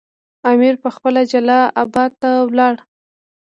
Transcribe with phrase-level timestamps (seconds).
[0.51, 2.73] امیر پخپله جلال اباد ته ولاړ.